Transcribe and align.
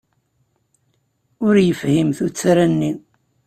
Ur 1.45 1.55
yefhim 1.67 2.09
tuttra-nni. 2.17 2.91